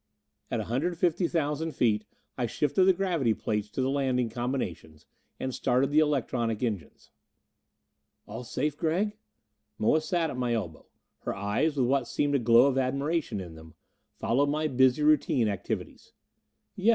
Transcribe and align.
At 0.49 0.59
a 0.59 0.63
hundred 0.63 0.87
and 0.93 0.97
fifty 0.97 1.27
thousand 1.27 1.73
feet 1.73 2.05
I 2.35 2.47
shifted 2.47 2.85
the 2.85 2.91
gravity 2.93 3.35
plates 3.35 3.69
to 3.69 3.83
the 3.83 3.89
landing 3.91 4.29
combinations, 4.31 5.05
and 5.39 5.53
started 5.53 5.91
the 5.91 5.99
electronic 5.99 6.63
engines. 6.63 7.11
"All 8.25 8.43
safe, 8.43 8.75
Gregg?" 8.75 9.15
Moa 9.77 10.01
sat 10.01 10.31
at 10.31 10.37
my 10.37 10.55
elbow; 10.55 10.87
her 11.19 11.35
eyes, 11.35 11.77
with 11.77 11.85
what 11.85 12.07
seemed 12.07 12.33
a 12.33 12.39
glow 12.39 12.65
of 12.65 12.79
admiration 12.79 13.39
in 13.39 13.53
them, 13.53 13.75
followed 14.17 14.49
my 14.49 14.67
busy 14.67 15.03
routine 15.03 15.47
activities. 15.47 16.13
"Yes. 16.75 16.89